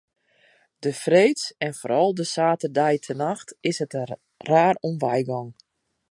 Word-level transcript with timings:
De 0.79 0.93
freeds 0.93 1.53
en 1.57 1.73
foaral 1.73 2.13
de 2.19 2.23
saterdeitenachts 2.35 3.53
is 3.69 3.77
it 3.85 3.91
der 3.95 4.11
raar 4.49 4.75
om 4.87 4.93
wei 5.03 5.19
gien. 5.29 5.49